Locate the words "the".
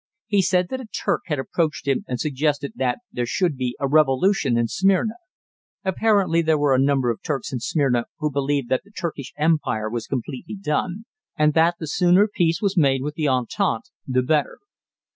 8.83-8.89, 11.77-11.85, 13.13-13.27, 14.07-14.23